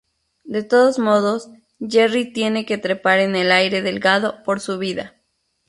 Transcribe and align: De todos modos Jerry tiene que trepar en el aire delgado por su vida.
De 0.45 0.63
todos 0.63 0.97
modos 0.97 1.51
Jerry 1.79 2.33
tiene 2.33 2.65
que 2.65 2.79
trepar 2.79 3.19
en 3.19 3.35
el 3.35 3.51
aire 3.51 3.83
delgado 3.83 4.41
por 4.43 4.59
su 4.59 4.79
vida. 4.79 5.13